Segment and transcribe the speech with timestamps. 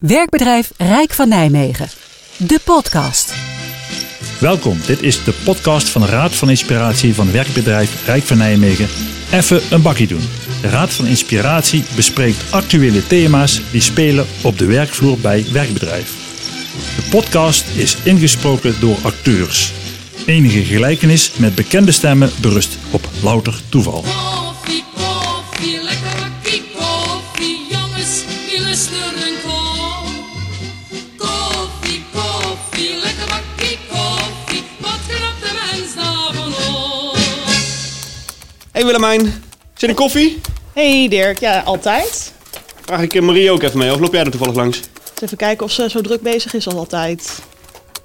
[0.00, 1.88] Werkbedrijf Rijk van Nijmegen.
[2.36, 3.34] De podcast.
[4.38, 8.88] Welkom, dit is de podcast van de Raad van Inspiratie van werkbedrijf Rijk van Nijmegen.
[9.32, 10.28] Even een bakje doen.
[10.60, 16.14] De Raad van Inspiratie bespreekt actuele thema's die spelen op de werkvloer bij werkbedrijf.
[16.96, 19.72] De podcast is ingesproken door acteurs.
[20.26, 24.04] Enige gelijkenis met bekende stemmen berust op louter toeval.
[38.94, 39.42] Willemijn,
[39.74, 40.40] zit een koffie?
[40.72, 42.32] Hey Dirk, ja, altijd.
[42.84, 44.80] Vraag ik eh, Marie ook even mee, of loop jij er toevallig langs?
[45.22, 47.38] Even kijken of ze zo druk bezig is als altijd.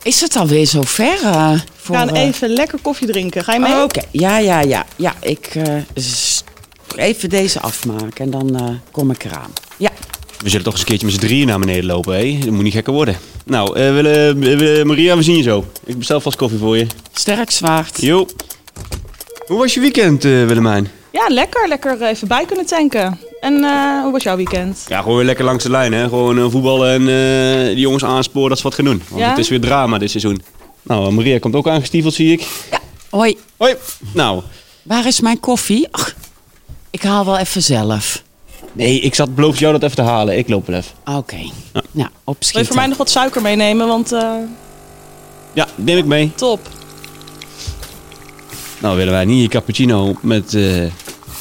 [0.03, 1.17] Is het alweer zover?
[1.23, 3.43] eh, We voor, gaan eh, even lekker koffie drinken.
[3.43, 3.73] Ga je mee?
[3.73, 4.85] oh, Oké, ja, ja, ja.
[4.95, 6.43] Ja, ik eh, s-
[6.95, 9.54] even deze afmaken en dan eh, kom ik eraan.
[9.77, 9.91] Ja,
[10.43, 12.38] We zullen toch eens een keertje met z'n drieën naar beneden lopen, hè?
[12.40, 13.17] Dat moet niet gekker worden.
[13.45, 15.65] Nou, eh, Wille- Maria, we zien je zo.
[15.85, 16.88] Ik bestel vast koffie voor je.
[17.13, 18.01] sterk zwaard.
[18.01, 18.27] Jo.
[19.46, 20.90] Hoe was je weekend, eh, Willemijn?
[21.12, 21.68] Ja, lekker.
[21.68, 23.20] Lekker eh, even bij kunnen tanken.
[23.40, 24.84] En eh, hoe was jouw weekend?
[24.88, 26.04] Ja, gewoon weer lekker langs de lijn, hè?
[26.04, 29.01] Gewoon eh, voetballen en eh die jongens aansporen dat ze wat gaan doen.
[29.10, 29.29] Want Ja?
[29.29, 30.41] het is weer drama dit seizoen.
[30.82, 32.48] Nou, Maria komt ook aangestiefeld, zie ik.
[33.10, 33.76] Hoi, Hoi.
[34.13, 34.41] Nou,
[34.84, 35.88] waar is mijn koffie?
[35.91, 36.16] Ach,
[36.90, 38.23] ik haal wel even zelf.
[38.73, 40.38] nee, ik zat beloofd jou dat even te halen.
[40.38, 40.91] Ik loop wel even.
[41.05, 41.51] Oké, nou,
[41.91, 42.66] Wil je opschieten.
[42.66, 43.88] voor mij nog wat suiker meenemen?
[43.88, 44.34] Want eh,
[45.54, 46.32] Ja, neem ik mee.
[46.35, 46.60] top.
[48.86, 50.84] Nou willen wij niet je cappuccino met, eh,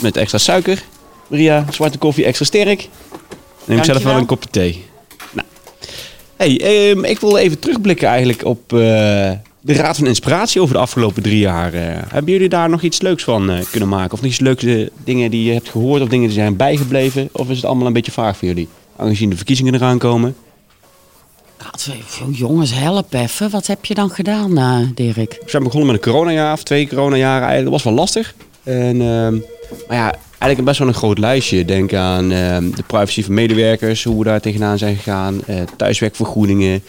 [0.01, 0.83] met extra suiker.
[1.27, 2.89] Maria, zwarte koffie extra sterk.
[3.65, 4.85] Neem ik zelf wel een kopje thee.
[5.33, 5.47] Nou.
[6.37, 8.79] Hey, ehm, ik wil even terugblikken eigenlijk op eh,
[9.61, 11.75] de Raad van Inspiratie over de afgelopen drie jaar.
[11.75, 14.13] Eh, hebben jullie daar nog iets leuks van kunnen maken?
[14.13, 14.65] Of nog iets leuks
[15.05, 17.29] dingen die je hebt gehoord of dingen die zijn bijgebleven?
[17.33, 18.69] Of is het allemaal een beetje vaag voor jullie?
[18.97, 20.37] Aangezien de verkiezingen eraan komen.
[22.33, 23.51] Jongens, help even.
[23.51, 25.39] Wat heb je dan gedaan, eh, Dirk?
[25.45, 27.47] We zijn begonnen met een coronajaar of twee coronajaren.
[27.49, 27.65] Eigenlijk.
[27.65, 28.35] Dat was wel lastig.
[28.63, 29.33] En, ehm,
[29.89, 31.65] maar ja, eigenlijk best wel een groot lijstje.
[31.65, 35.43] Denk aan ehm, de privacy van medewerkers, hoe we daar tegenaan zijn gegaan.
[35.47, 36.83] eh, thuiswerkvergoedingen.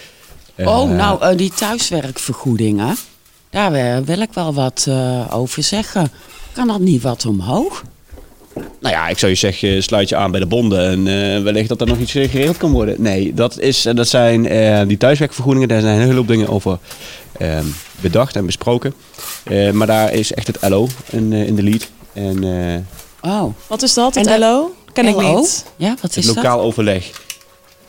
[0.56, 2.96] eh, oh, nou, die thuiswerkvergoedingen.
[3.50, 4.88] Daar wil ik wel wat
[5.32, 6.12] over zeggen.
[6.54, 7.84] Kan dat niet wat omhoog?
[8.80, 11.70] Nou ja, ik zou je zeggen, sluit je aan bij de bonden en eh, wellicht
[11.70, 12.96] dat er nog iets eh, geregeld kan worden.
[13.02, 15.68] Nee, dat, is, eh, dat zijn eh, die thuiswerkvergoedingen.
[15.68, 16.78] Daar zijn een hele hoop dingen over
[17.38, 17.66] ehm,
[18.02, 18.94] bedacht en besproken.
[19.44, 21.90] Eh, maar daar is echt het LO in, eh, in de lead.
[22.14, 22.44] En
[23.24, 24.16] eh, Oh, Wat is dat?
[24.16, 24.76] Het En de- LO?
[24.94, 25.66] Ken ik niet.
[25.76, 26.36] Ja, wat het is dat?
[26.36, 27.10] lokaal overleg.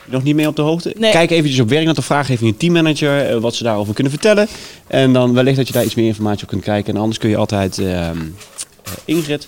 [0.05, 0.95] Nog niet mee op de hoogte?
[0.99, 1.11] Nee.
[1.11, 4.49] Kijk eventjes op werk, dat vraag even je teammanager eh, wat ze daarover kunnen vertellen.
[4.87, 6.95] En dan wellicht dat je daar iets meer informatie op kunt kijken.
[6.95, 9.47] En anders kun je altijd ehm, eh, Ingrid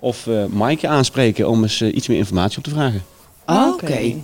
[0.00, 3.02] of eh Maaike aanspreken om eens eh, iets meer informatie op te vragen.
[3.46, 4.14] Oh, Oké.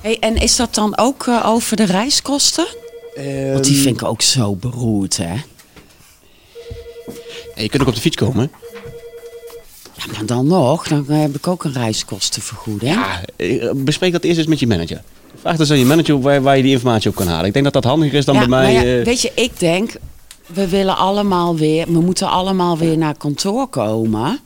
[0.00, 2.66] Hey, en is dat dan ook eh, over de reiskosten?
[3.52, 5.34] Want die vind ik ook zo beroerd, hè?
[7.56, 8.50] je kunt ook op de fiets komen.
[9.94, 12.94] Ja, maar dan nog, dan heb ik ook een reiskostenvergoeding.
[12.94, 13.20] Ja,
[13.74, 15.02] bespreek dat eerst eens met je manager.
[15.40, 17.46] Vraag dus aan je manager waar, waar je die informatie op kan halen.
[17.46, 18.74] Ik denk dat dat handiger is dan Ja, bij mij.
[18.74, 19.92] maar ja, weet je, ik denk,
[20.46, 24.40] we willen allemaal weer, we moeten allemaal weer naar kantoor komen.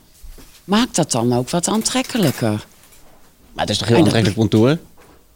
[0.67, 2.49] Maak dat dan ook wat aantrekkelijker.
[3.53, 4.77] maar het is toch heel aantrekkelijk kantoor?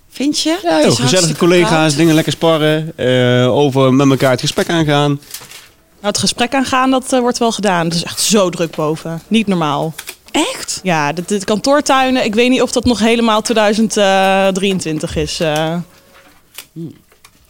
[0.09, 0.59] Vind je?
[0.63, 1.95] Ja, joh, gezellige collega's, koud.
[1.97, 2.93] dingen lekker sparren.
[2.95, 5.09] eh, over met elkaar het gesprek aangaan.
[5.09, 7.85] Nou, het gesprek aangaan, dat eh, wordt wel gedaan.
[7.85, 9.21] Het is echt zo druk boven.
[9.27, 9.93] Niet normaal.
[10.31, 10.79] Echt?
[10.83, 15.39] Ja, de, de kantoortuinen, ik weet niet of dat nog helemaal 2023 is.
[15.39, 15.75] eh.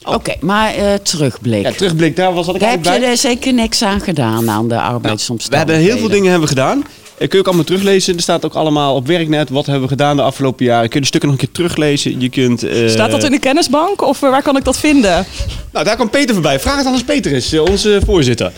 [0.04, 1.62] Oké, maar eh, terugblik.
[1.64, 3.04] Ja, terugblik, daar was wat ik Daar heb je bij.
[3.04, 5.76] er zeker niks aan gedaan aan de We arbeidsomstandigheden.
[5.76, 6.84] hebben heel veel dingen hebben we gedaan.
[7.22, 8.16] Eh, kun je ook allemaal teruglezen.
[8.16, 9.50] Er staat ook allemaal op werknet.
[9.50, 10.84] Wat hebben we gedaan de afgelopen jaren.
[10.90, 12.22] Kun je de stukken nog een keer teruglezen.
[12.22, 12.64] Je kunt...
[12.64, 15.26] eh, Staat dat in de kennisbank of eh, waar kan ik dat vinden?
[15.72, 16.60] Nou, daar komt Peter voorbij.
[16.60, 18.52] Vraag het aan als Peter is, onze voorzitter.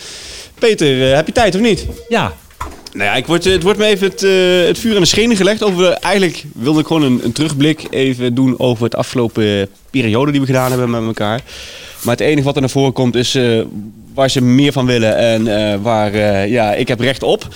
[0.59, 1.85] Peter, heb je tijd of niet?
[2.09, 2.33] Ja,
[2.93, 4.21] Nou ja, ik word, het wordt me even het,
[4.67, 5.63] het vuur aan de schenen gelegd.
[5.63, 10.39] Over, eigenlijk wilde ik gewoon een, een terugblik even doen over het afgelopen periode die
[10.39, 11.41] we gedaan hebben met elkaar.
[12.03, 13.61] Maar het enige wat er naar voren komt is eh,
[14.13, 17.47] waar ze meer van willen en eh, waar eh, ja, ik heb recht op.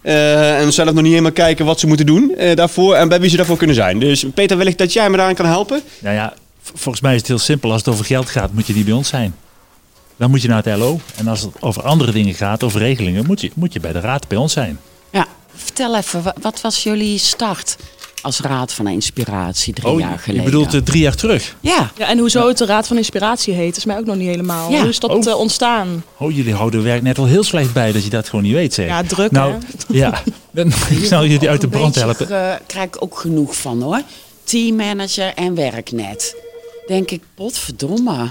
[0.00, 3.20] Eh, en zelf nog niet helemaal kijken wat ze moeten doen eh, daarvoor en bij
[3.20, 3.98] wie ze daarvoor kunnen zijn.
[3.98, 5.82] Dus Peter, wellicht dat jij me daaraan kan helpen.
[6.00, 6.34] nou ja,
[6.74, 7.70] volgens mij is het heel simpel.
[7.72, 9.34] Als het over geld gaat, moet je niet bij ons zijn.
[10.16, 11.00] Dan moet je naar het LO.
[11.16, 14.00] En als het over andere dingen gaat, over regelingen, moet je, moet je bij de
[14.00, 14.78] raad bij ons zijn.
[15.10, 17.76] Ja, vertel even, wa- wat was jullie start
[18.28, 20.44] als Raad van Inspiratie drie Oh, jaar je geleden?
[20.44, 21.56] bedoelt eh, drie jaar terug.
[21.60, 24.28] Ja, Ja, en hoezo het de Raad van Inspiratie heet, is mij ook nog niet
[24.28, 24.70] helemaal.
[24.70, 24.80] Ja.
[24.80, 25.26] Hoe is dat Oh.
[25.32, 26.04] eh, ontstaan?
[26.18, 28.74] Oh, jullie houden werk net al heel slecht bij dat je dat gewoon niet weet,
[28.74, 28.86] zeg.
[28.86, 29.58] Ja, druk nou, hè?
[29.98, 30.22] ja.
[30.50, 30.66] Dan,
[31.00, 32.30] ik zal jullie uit de brand helpen.
[32.30, 34.00] eh, krijg ik ook genoeg van hoor.
[34.44, 36.36] Teammanager en werknet.
[36.86, 38.30] denk ik, potverdomme.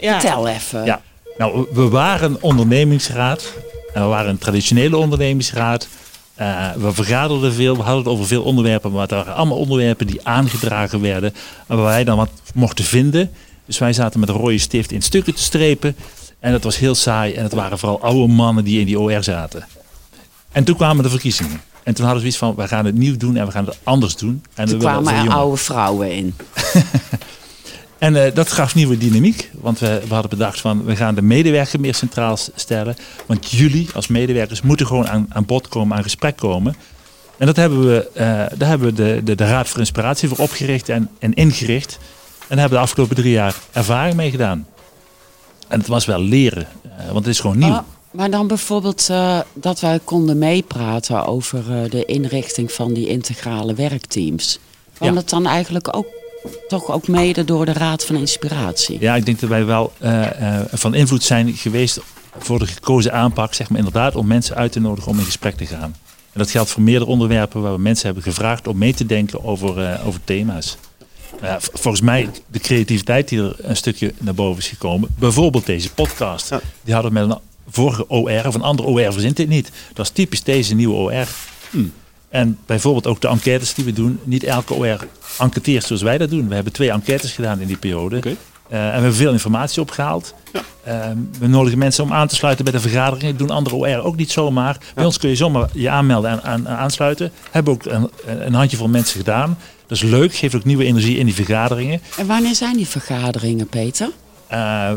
[0.00, 0.20] Ja.
[0.20, 0.84] Vertel even.
[0.84, 1.02] Ja,
[1.38, 3.52] nou, we waren ondernemingsraad.
[3.92, 5.88] En we waren een traditionele ondernemingsraad.
[6.38, 10.06] Eh, we vergaderden veel, we hadden het over veel onderwerpen, maar het waren allemaal onderwerpen
[10.06, 11.34] die aangedragen werden.
[11.66, 13.30] En waar wij dan wat mochten vinden.
[13.66, 15.96] Dus wij zaten met een rode stift in stukken te strepen.
[16.40, 17.32] En dat was heel saai.
[17.34, 19.66] En het waren vooral oude mannen die in die OR zaten.
[20.52, 21.60] En toen kwamen de verkiezingen.
[21.82, 23.78] En toen hadden we zoiets van, we gaan het nieuw doen en we gaan het
[23.82, 24.42] anders doen.
[24.54, 26.34] En Toen kwamen er oude vrouwen in.
[27.98, 29.50] En eh, dat gaf nieuwe dynamiek.
[29.60, 32.96] Want we, we hadden bedacht van we gaan de medewerker meer centraal stellen.
[33.26, 36.76] Want jullie als medewerkers moeten gewoon aan, aan bod komen, aan gesprek komen.
[37.36, 38.24] En dat hebben we, eh,
[38.56, 41.98] daar hebben we de, de, de Raad voor Inspiratie voor opgericht en, en ingericht.
[42.38, 44.66] En daar hebben we de afgelopen drie jaar ervaring mee gedaan.
[45.68, 47.68] En het was wel leren, eh, want het is gewoon nieuw.
[47.68, 47.78] Oh,
[48.10, 49.10] maar dan bijvoorbeeld
[49.54, 54.58] dat wij konden meepraten over de inrichting van die integrale werkteams.
[54.94, 55.14] Kwam Ja.
[55.14, 56.06] dat dan eigenlijk ook
[56.68, 59.00] toch ook mede door de Raad van Inspiratie?
[59.00, 62.00] Ja, ik denk dat wij wel eh, eh, van invloed zijn geweest
[62.38, 65.56] voor de gekozen aanpak, zeg maar inderdaad, om mensen uit te nodigen om in gesprek
[65.56, 65.96] te gaan.
[66.32, 69.44] En dat geldt voor meerdere onderwerpen waar we mensen hebben gevraagd om mee te denken
[69.44, 70.76] over, eh, over thema's.
[71.40, 75.08] Nou volgens mij de creativiteit die er een stukje naar boven is gekomen.
[75.18, 76.48] Bijvoorbeeld deze podcast.
[76.48, 76.60] Ja.
[76.82, 77.38] Die hadden we met een
[77.68, 79.70] vorige OR of een andere OR verzint dit niet.
[79.94, 81.26] Dat is typisch deze nieuwe OR.
[82.28, 84.20] En bijvoorbeeld ook de enquêtes die we doen.
[84.24, 85.06] Niet elke OR
[85.38, 86.48] enquêteert zoals wij dat doen.
[86.48, 88.18] We hebben twee enquêtes gedaan in die periode.
[88.18, 88.36] Eh, en
[88.68, 90.34] we hebben veel informatie opgehaald.
[90.82, 91.06] Eh,
[91.38, 93.36] we nodigen mensen om aan te sluiten bij de vergaderingen.
[93.36, 94.76] Dat doen andere OR ook niet zomaar.
[94.94, 97.32] Bij ons kun je zomaar je aanmelden en aan, aansluiten.
[97.50, 99.58] Hebben ook een, een handjevol mensen gedaan.
[99.86, 102.00] Dat is leuk, geeft ook nieuwe energie in die vergaderingen.
[102.18, 104.10] En wanneer zijn die vergaderingen, Peter?
[104.48, 104.90] Eh,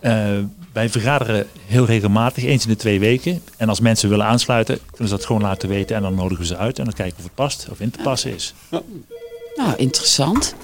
[0.00, 3.42] eh, wij vergaderen heel regelmatig, eens in de twee weken.
[3.56, 5.96] En als mensen willen aansluiten, kunnen ze dat gewoon laten weten.
[5.96, 7.98] En dan nodigen we ze uit en dan kijken of het past of in te
[8.02, 8.54] passen is.
[9.54, 10.54] Nou, interessant.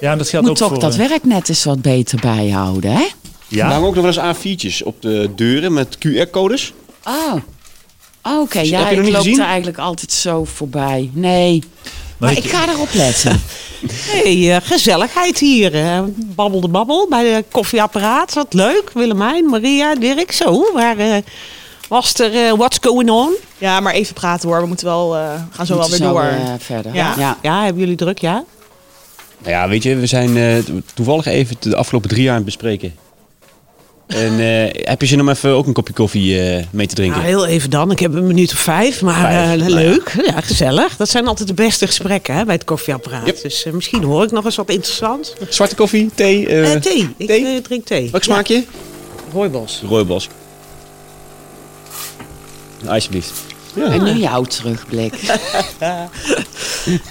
[0.00, 0.88] Ja, dat geldt Moet ook toch voor...
[0.90, 3.02] dat eh, werk net eens wat beter bijhouden, hè?
[3.02, 3.10] Er
[3.48, 6.72] Ja, hangen ook nog wel eens A4'tjes op de deuren met QR-codes.
[7.04, 7.34] Oh.
[8.22, 9.40] Oh, Oké, Heb je ja, nog ik niet loop gezien?
[9.40, 11.10] er eigenlijk altijd zo voorbij.
[11.12, 11.62] Nee,
[12.18, 13.40] maar ik- ik ga erop letten.
[13.90, 15.74] Hey, eh, gezelligheid hier.
[15.74, 16.00] eh.
[16.16, 18.34] babbel de babbel bij de koffieapparaat.
[18.34, 18.90] Wat leuk.
[18.94, 20.32] Willemijn, Maria, Dirk.
[20.32, 21.16] Zo, waar eh,
[21.90, 23.34] was er eh, what's going on?
[23.58, 24.60] Ja, maar even praten hoor.
[24.60, 26.22] We moeten wel, eh, gaan zo wel weer Moeten door.
[26.22, 26.94] eh, verder.
[26.94, 27.14] Ja.
[27.18, 27.36] ja.
[27.42, 28.44] Ja, hebben jullie druk, ja?
[29.38, 32.36] Nou ja, weet je, we zijn eh, to- toevallig even de afgelopen drie jaar aan
[32.36, 32.94] het bespreken.
[34.06, 37.16] En eh, heb je zin om even ook een kopje koffie eh, mee te drinken?
[37.18, 37.90] Nou, heel even dan.
[37.90, 39.76] Ik heb een minuut of vijf, maar Vijf, eh, nou ja.
[39.76, 40.12] leuk.
[40.26, 40.40] Ja.
[40.40, 40.96] gezellig.
[40.96, 43.26] Dat zijn altijd de beste gesprekken hè, bij het koffieapparaat.
[43.26, 43.42] Yep.
[43.42, 45.32] Dus misschien hoor ik nog eens wat interessants.
[45.48, 46.46] Zwarte koffie, thee?
[46.80, 47.08] thee.
[47.16, 47.46] Ik thee?
[47.46, 48.10] eh, drink thee.
[48.10, 48.54] Welk smaakje?
[48.54, 48.62] Ja,
[49.32, 49.82] rooibos.
[49.88, 50.28] Rooibos.
[52.86, 53.32] Alsjeblieft.
[53.74, 53.84] Ja.
[53.84, 55.14] En nu jouw terugblik.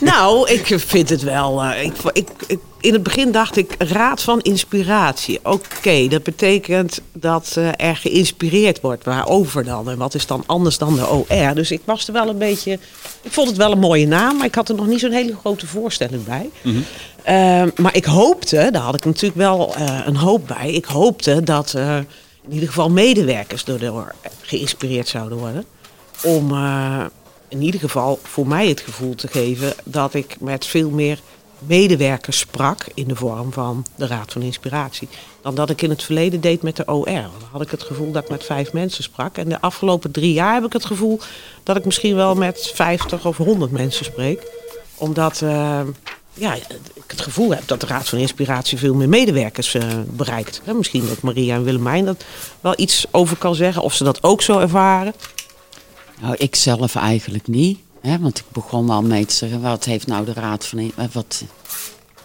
[0.01, 1.63] Nou, ik vind het wel.
[1.63, 5.39] eh, ik, ik, ik- in het begin dacht ik raad van inspiratie.
[5.43, 9.03] Oké, dat betekent dat eh, er geïnspireerd wordt.
[9.05, 9.89] Waarover dan?
[9.89, 11.55] En wat is dan anders dan de OR?
[11.55, 12.71] Dus ik was er wel een beetje.
[13.21, 15.35] Ik vond het wel een mooie naam, maar ik had er nog niet zo'n hele
[15.39, 16.49] grote voorstelling bij.
[17.23, 20.71] Eh, maar ik hoopte, daar had ik natuurlijk wel eh, een hoop bij.
[20.73, 21.97] Ik hoopte dat eh,
[22.49, 25.65] in ieder geval medewerkers door geïnspireerd zouden worden
[26.23, 27.05] om eh,
[27.47, 31.19] in ieder geval voor mij het gevoel te geven dat ik met veel meer
[31.59, 35.07] medewerkers sprak in de vorm van de Raad van Inspiratie.
[35.41, 37.05] Dan dat ik in het verleden deed met de OR.
[37.05, 39.37] Dan had ik het gevoel dat ik met vijf mensen sprak.
[39.37, 41.19] En de afgelopen drie jaar heb ik het gevoel
[41.63, 44.51] dat ik misschien wel met 50 of 100 mensen spreek.
[44.95, 45.81] Omdat eh,
[46.39, 46.55] ja,
[46.93, 50.61] ik het gevoel heb dat de Raad van Inspiratie veel meer medewerkers eh, bereikt.
[50.63, 52.23] Hè, misschien dat Maria en Willemijn dat
[52.61, 53.81] wel iets over kan zeggen.
[53.81, 55.13] Of ze dat ook zo ervaren.
[56.21, 57.79] Nou, ik zelf eigenlijk niet.
[58.01, 60.79] Hè, want ik begon al mee te zeggen, wat heeft nou de Raad van...
[60.79, 61.43] Eh, Wat,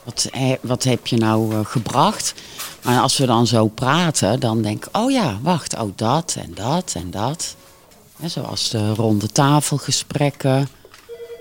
[0.05, 0.29] wat,
[0.61, 2.35] wat heb je nou eh, gebracht?
[2.83, 6.55] Maar als we dan zo praten, dan denk ik, oh ja, wacht, oh dat en
[6.55, 7.55] dat en dat.
[8.25, 10.69] Zoals de ronde tafelgesprekken.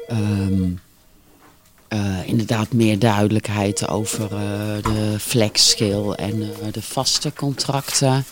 [0.08, 0.72] Ehm,
[1.94, 8.26] eh, inderdaad meer duidelijkheid over eh, de flexschil en eh, de vaste contracten.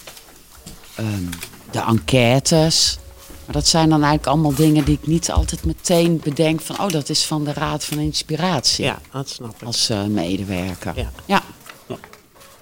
[0.96, 1.24] Ehm,
[1.72, 2.98] de enquêtes.
[3.46, 6.80] Maar dat zijn dan eigenlijk allemaal dingen die ik niet altijd meteen bedenk van...
[6.80, 9.68] oh, dat is van de Raad van Inspiratie Ja, dat snap ik.
[9.68, 10.94] als medewerker.
[10.96, 11.12] Ja.
[11.26, 11.42] ja.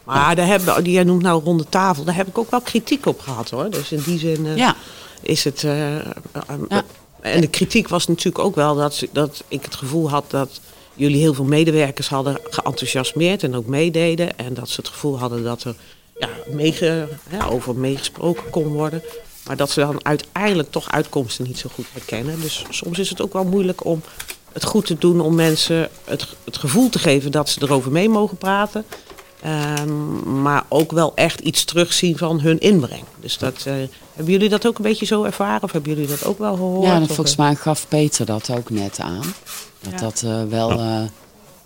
[0.03, 3.06] Maar daar hebben, die jij noemt nou ronde tafel, daar heb ik ook wel kritiek
[3.06, 3.70] op gehad hoor.
[3.70, 4.75] Dus in die zin Ja.
[5.22, 5.62] is het.
[5.62, 6.84] Ja.
[7.22, 10.60] En de kritiek was natuurlijk ook wel dat, dat ik het gevoel had dat
[11.00, 14.38] jullie heel veel medewerkers hadden geenthousiasmeerd en ook meededen.
[14.38, 15.75] En dat ze het gevoel hadden dat er
[17.29, 19.01] ja, over meegesproken kon worden.
[19.46, 22.41] Maar dat ze dan uiteindelijk toch uitkomsten niet zo goed herkennen.
[22.41, 24.01] Dus soms is het ook wel moeilijk om
[24.51, 28.10] het goed te doen om mensen het, het gevoel te geven dat ze erover mee
[28.10, 28.86] mogen praten.
[29.41, 33.03] Ehm, maar ook wel echt iets terugzien van hun inbreng.
[33.19, 33.74] Dus dat, eh,
[34.13, 35.63] hebben jullie dat ook een beetje zo ervaren?
[35.63, 36.88] Of hebben jullie dat ook wel gehoord?
[36.88, 39.24] Ja, volgens eh, mij gaf Peter dat ook net aan.
[39.81, 39.98] Dat Ja.
[39.98, 41.01] dat eh, wel eh,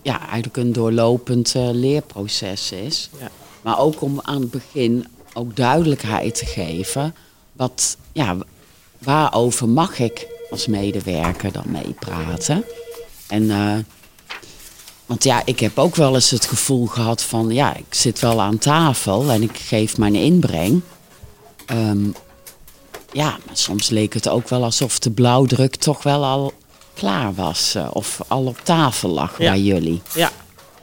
[0.01, 3.09] ja, eigenlijk een doorlopend eh, leerproces is.
[3.19, 3.29] Ja.
[3.61, 7.15] Maar ook om aan het begin ook duidelijkheid te geven.
[7.53, 8.35] Wat, ja,
[8.97, 12.63] waarover mag ik als medewerker dan meepraten?
[13.27, 13.75] En, eh,
[15.13, 17.49] want ja, ik heb ook wel eens het gevoel gehad van...
[17.49, 20.81] ja, ik zit wel aan tafel en ik geef mijn inbreng.
[21.65, 22.05] Ehm,
[23.11, 26.53] ja, maar soms leek het ook wel alsof de blauwdruk toch wel al
[26.93, 27.75] klaar was.
[27.75, 29.51] eh, of al op tafel lag Ja.
[29.51, 30.01] bij jullie.
[30.15, 30.31] Ja,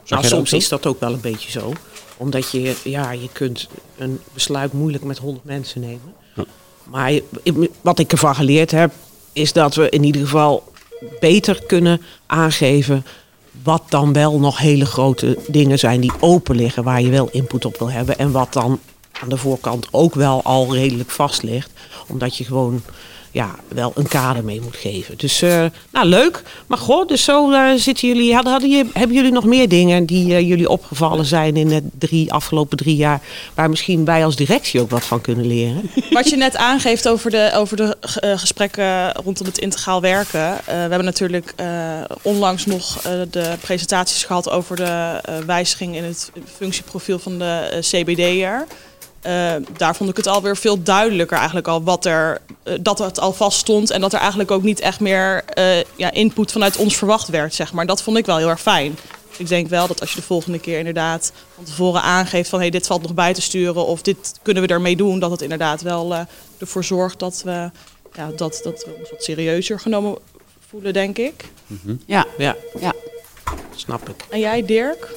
[0.07, 1.73] nou, soms is dat ook wel een beetje zo.
[2.17, 3.69] Omdat je, ja, je kunt
[3.99, 6.15] een besluit moeilijk met 100 mensen nemen.
[6.85, 7.21] Maar
[7.81, 8.93] wat ik ervan geleerd heb,
[9.33, 10.73] is dat we in ieder geval
[11.21, 13.05] beter kunnen aangeven
[13.63, 17.65] wat dan wel nog hele grote dingen zijn die open liggen, waar je wel input
[17.65, 18.19] op wil hebben.
[18.19, 18.81] En wat dan
[19.21, 21.71] aan de voorkant ook wel al redelijk vast ligt.
[22.09, 22.83] Omdat je gewoon
[23.31, 25.15] ja, wel een kader mee moet geven.
[25.17, 26.43] Dus eh, nou leuk.
[26.67, 28.35] Maar goh, dus zo eh, zitten jullie.
[28.35, 32.33] Hadden, hadden hebben jullie nog meer dingen die eh, jullie opgevallen zijn in de drie,
[32.33, 33.21] afgelopen drie jaar,
[33.55, 35.91] waar misschien wij als directie ook wat van kunnen leren?
[36.11, 37.97] Wat je net aangeeft over de, over de
[38.37, 40.57] gesprekken rondom het integraal werken.
[40.65, 41.55] We hebben natuurlijk
[42.23, 48.67] onlangs nog de presentaties gehad over de wijziging in het functieprofiel van de CBD'er.
[49.21, 53.21] Eh, daar vond ik het alweer veel duidelijker eigenlijk al wat er, eh, dat het
[53.21, 53.91] al vast stond.
[53.91, 57.55] En dat er eigenlijk ook niet echt meer eh, ja, input vanuit ons verwacht werd,
[57.55, 57.87] zeg maar.
[57.87, 58.97] Dat vond ik wel heel erg fijn.
[59.41, 62.71] Ik denk wel dat als je de volgende keer inderdaad van tevoren aangeeft van hey,
[62.71, 65.83] dit valt nog bij te sturen of dit kunnen we ermee doen, dat het inderdaad
[65.83, 66.21] wel eh,
[66.59, 67.71] ervoor zorgt dat we,
[68.13, 70.19] ja, dat, dat we ons wat serieuzer genomen
[70.69, 71.45] voelen, denk ik.
[72.07, 72.93] Ja, Ja, ja.
[73.75, 74.25] snap ik.
[74.31, 75.09] En jij, Dirk?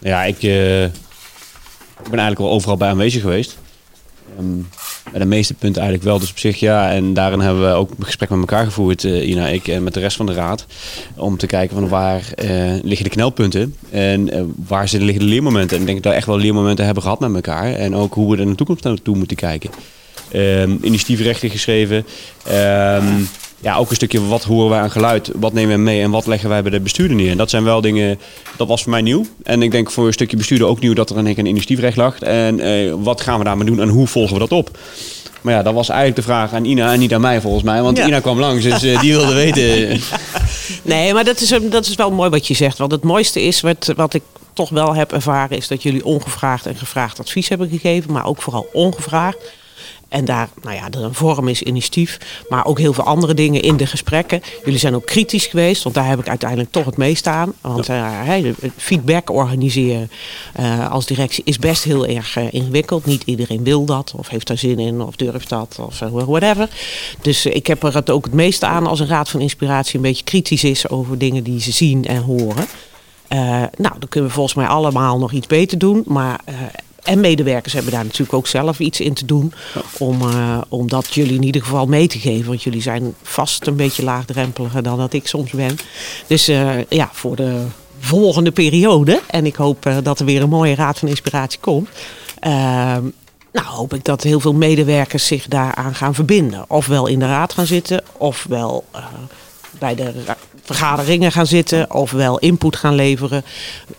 [0.00, 0.84] Ja, ik, eh,
[1.98, 3.58] ik ben eigenlijk wel overal bij aanwezig geweest.
[4.38, 4.60] Ehm,
[5.10, 6.18] bij de meeste punten eigenlijk wel.
[6.18, 6.90] Dus op zich ja.
[6.90, 9.94] En daarin hebben we ook een gesprek met elkaar gevoerd, eh, Ina, ik en met
[9.94, 10.66] de rest van de raad.
[11.16, 15.32] Om te kijken van waar eh, liggen de knelpunten en eh, waar zitten liggen de
[15.32, 15.76] leermomenten.
[15.76, 17.72] En ik denk dat we echt wel leermomenten hebben gehad met elkaar.
[17.72, 19.70] En ook hoe we er in de toekomst naartoe moeten kijken.
[20.30, 22.06] Ehm initiatiefrechten geschreven.
[22.44, 23.22] Ehm,
[23.64, 26.26] ja, ook een stukje wat horen wij aan geluid, wat nemen we mee en wat
[26.26, 27.30] leggen wij bij de bestuurder neer.
[27.30, 28.18] En dat zijn wel dingen,
[28.56, 29.26] dat was voor mij nieuw.
[29.42, 32.18] En ik denk voor een stukje bestuurder ook nieuw dat er keer een initiatiefrecht lag.
[32.18, 34.78] En eh, wat gaan we daarmee doen en hoe volgen we dat op?
[35.40, 37.82] Maar ja, dat was eigenlijk de vraag aan Ina en niet aan mij volgens mij.
[37.82, 38.06] Want Ja.
[38.06, 40.00] Ina kwam langs, dus eh, die wilde weten.
[40.82, 42.78] Nee, maar dat is, een- dat is wel mooi wat je zegt.
[42.78, 46.66] Want het mooiste is, wat, wat ik toch wel heb ervaren, is dat jullie ongevraagd
[46.66, 48.12] en gevraagd advies hebben gegeven.
[48.12, 49.38] Maar ook vooral ongevraagd.
[50.14, 52.18] En daar, nou ja, een vorm is initiatief.
[52.48, 54.42] Maar ook heel veel andere dingen in de gesprekken.
[54.64, 57.52] Jullie zijn ook kritisch geweest, want daar heb ik uiteindelijk toch het meest aan.
[57.60, 60.10] Want eh, de- het feedback organiseren
[60.52, 63.06] eh, als directie is best heel erg eh, ingewikkeld.
[63.06, 66.68] Niet iedereen wil dat, of heeft daar zin in, of durft dat, of eh, whatever.
[67.22, 69.96] Dus eh, ik heb er het ook het meeste aan als een raad van inspiratie
[69.96, 72.66] een beetje kritisch is over dingen die ze zien en horen.
[73.28, 73.38] Eh,
[73.76, 76.02] nou, dan kunnen we volgens mij allemaal nog iets beter doen.
[76.06, 76.54] Maar, eh,
[77.04, 79.52] en medewerkers hebben daar natuurlijk ook zelf iets in te doen.
[79.98, 82.46] Om, eh, om dat jullie in ieder geval mee te geven.
[82.46, 85.76] Want jullie zijn vast een beetje laagdrempeliger dan dat ik soms ben.
[86.26, 87.64] Dus eh, ja, voor de
[87.98, 89.20] volgende periode.
[89.26, 91.88] En ik hoop eh, dat er weer een mooie raad van inspiratie komt.
[92.38, 93.02] Ehm,
[93.52, 96.64] nou, hoop ik dat heel veel medewerkers zich daaraan gaan verbinden.
[96.68, 98.84] Ofwel in de raad gaan zitten, ofwel
[99.78, 100.12] bij de
[100.64, 103.44] vergaderingen gaan zitten, ofwel input gaan leveren,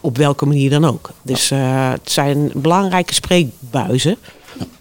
[0.02, 1.10] op welke manier dan ook.
[1.22, 4.18] Dus eh, het zijn belangrijke spreekbuizen.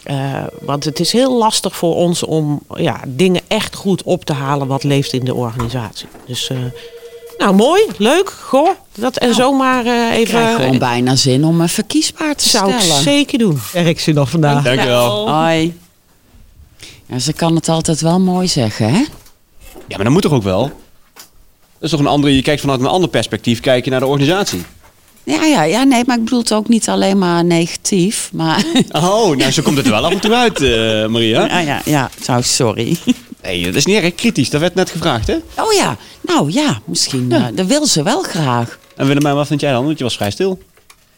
[0.03, 4.33] Eh, want het is heel lastig voor ons om ja, dingen echt goed op te
[4.33, 6.07] halen wat leeft in de organisatie.
[6.27, 6.57] Dus eh,
[7.39, 8.71] nou mooi, leuk, goh.
[8.95, 10.61] Dat, en zomaar eh, Ik krijg even.
[10.61, 13.03] gewoon bijna zin om me verkiesbaar te zou ik stellen.
[13.03, 13.61] zeker doen.
[13.73, 14.65] Werk ze nog vandaag.
[14.65, 15.31] Dankjewel.
[15.31, 15.79] Hoi.
[17.07, 18.99] Ja, ze kan het altijd wel mooi zeggen, hè?
[19.89, 20.71] Ja, maar dat moet toch ook wel?
[21.85, 24.07] Dat is toch een andere, je kijkt vanuit een ander perspectief, kijk je naar de
[24.07, 24.63] organisatie.
[25.25, 28.31] Ja, ja, ja, nee, maar ik bedoel het ook niet alleen maar negatief.
[28.33, 31.61] Maar Oh, nou zo komt het er wel af en toe uit, eh, Maria.
[31.61, 32.97] ja, ja, ja, sorry.
[33.43, 35.35] Nee, dat is niet erg kritisch, dat werd net gevraagd, hè?
[35.59, 37.33] Oh ja, nou ja, misschien.
[37.33, 38.79] eh, dat wil ze wel graag.
[38.97, 39.85] En Willemijn, wat vind jij dan?
[39.85, 40.59] Want je was vrij stil.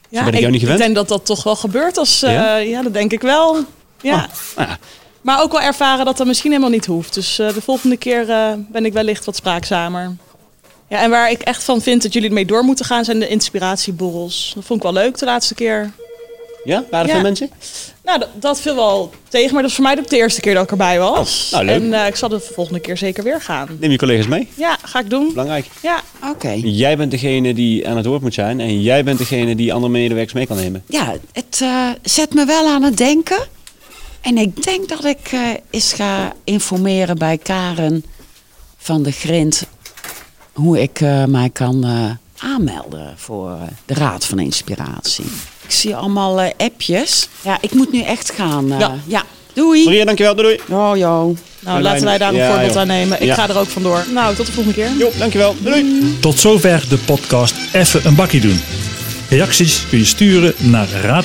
[0.09, 0.79] Ja, ben ik jou niet gewend?
[0.79, 2.23] denk dat dat toch wel gebeurt als...
[2.23, 2.57] eh, Ja?
[2.57, 2.83] ja?
[2.83, 3.57] dat denk ik wel.
[4.01, 4.17] Ja.
[4.57, 4.79] Nou ja,
[5.21, 7.15] Maar ook wel ervaren dat dat misschien helemaal niet hoeft.
[7.15, 10.17] Dus eh, de volgende keer eh, ben ik wellicht wat spraakzamer.
[10.89, 13.29] Ja, en waar ik echt van vind dat jullie ermee door moeten gaan, zijn de
[13.29, 14.53] inspiratieborrels.
[14.55, 15.91] Dat vond ik wel leuk de laatste keer.
[16.65, 16.85] Ja?
[16.91, 17.13] Waren er Ja.
[17.13, 17.51] veel mensen?
[18.05, 20.55] Nou, dat, dat viel wel tegen, maar dat is voor mij ook de eerste keer
[20.55, 21.49] dat ik erbij was.
[21.53, 21.75] nou, leuk.
[21.81, 23.69] En eh, ik zal de volgende keer zeker weer gaan.
[23.81, 24.49] Neem je collega's mee.
[24.55, 25.29] Ja, ga ik doen.
[25.29, 25.67] Belangrijk.
[25.83, 26.01] Ja,
[26.31, 26.51] Oké.
[26.63, 28.61] Jij bent degene die aan het woord moet zijn.
[28.61, 30.83] En jij bent degene die andere medewerkers mee kan nemen.
[30.89, 33.39] Ja, het eh, zet me wel aan het denken.
[34.21, 35.41] En ik denk dat ik eh,
[35.71, 38.05] eens ga informeren bij Karen
[38.77, 39.63] van de Grind
[40.57, 45.25] hoe ik eh, mij kan eh, aanmelden voor eh, de Raad van Inspiratie.
[45.67, 47.29] Ik zie allemaal eh, appjes.
[47.43, 48.73] Ja, ik moet nu echt gaan.
[48.73, 48.95] eh, Ja.
[49.07, 49.23] ja.
[49.53, 49.85] Doei.
[49.85, 50.35] Maria, dankjewel.
[50.35, 50.79] Doei doei.
[50.81, 51.37] Oh, jo.
[51.61, 52.81] nou laten wij daar een ja, voorbeeld joh.
[52.81, 53.21] aan nemen.
[53.21, 53.35] Ik Ja.
[53.35, 54.05] ga er ook vandoor.
[54.13, 54.91] Nou, tot de volgende keer.
[54.99, 55.55] Jo, dankjewel.
[55.61, 56.17] Doei doei.
[56.21, 58.61] Tot zover de podcast Even een bakkie doen.
[59.29, 61.25] Reacties kun je sturen naar Raad